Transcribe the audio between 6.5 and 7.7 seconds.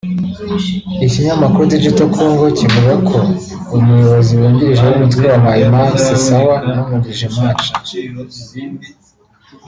n’umwungirije Maj